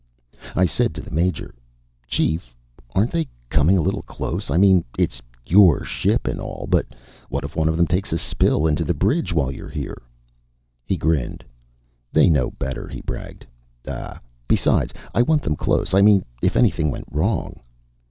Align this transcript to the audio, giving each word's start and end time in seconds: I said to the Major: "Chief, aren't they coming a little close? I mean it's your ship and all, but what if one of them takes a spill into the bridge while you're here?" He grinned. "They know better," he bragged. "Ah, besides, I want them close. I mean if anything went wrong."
I 0.55 0.65
said 0.65 0.95
to 0.95 1.01
the 1.01 1.11
Major: 1.11 1.53
"Chief, 2.07 2.55
aren't 2.95 3.11
they 3.11 3.27
coming 3.49 3.77
a 3.77 3.83
little 3.83 4.01
close? 4.01 4.49
I 4.49 4.57
mean 4.57 4.83
it's 4.97 5.21
your 5.45 5.83
ship 5.85 6.25
and 6.25 6.41
all, 6.41 6.65
but 6.67 6.87
what 7.29 7.43
if 7.43 7.55
one 7.55 7.69
of 7.69 7.77
them 7.77 7.85
takes 7.85 8.11
a 8.11 8.17
spill 8.17 8.65
into 8.65 8.83
the 8.83 8.95
bridge 8.95 9.31
while 9.31 9.51
you're 9.51 9.69
here?" 9.69 10.01
He 10.87 10.97
grinned. 10.97 11.45
"They 12.11 12.31
know 12.31 12.49
better," 12.49 12.87
he 12.87 13.01
bragged. 13.01 13.45
"Ah, 13.87 14.19
besides, 14.47 14.91
I 15.13 15.21
want 15.21 15.43
them 15.43 15.55
close. 15.55 15.93
I 15.93 16.01
mean 16.01 16.25
if 16.41 16.57
anything 16.57 16.89
went 16.89 17.05
wrong." 17.11 17.61